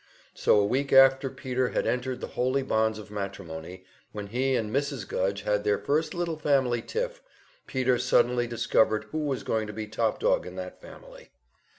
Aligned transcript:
So 0.33 0.59
a 0.59 0.65
week 0.65 0.91
after 0.91 1.29
Peter 1.29 1.69
had 1.69 1.85
entered 1.85 2.21
the 2.21 2.29
holy 2.33 2.63
bonds 2.63 2.97
of 2.97 3.11
matrimony, 3.11 3.85
when 4.13 4.25
he 4.25 4.55
and 4.55 4.71
Mrs. 4.73 5.07
Gudge 5.07 5.43
had 5.43 5.63
their 5.63 5.77
first 5.77 6.15
little 6.15 6.39
family 6.39 6.81
tiff, 6.81 7.21
Peter 7.67 7.99
suddenly 7.99 8.47
discovered 8.47 9.03
who 9.11 9.19
was 9.19 9.43
going 9.43 9.67
to 9.67 9.73
be 9.73 9.85
top 9.85 10.19
dog 10.19 10.47
in 10.47 10.55
that 10.55 10.81
family. 10.81 11.29